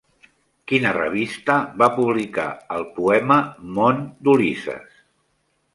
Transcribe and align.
Quina 0.71 0.93
revista 0.95 1.57
va 1.83 1.91
publicar 1.99 2.47
el 2.77 2.89
poema 2.97 3.39
Món 3.79 4.03
d'Ulisses? 4.29 5.03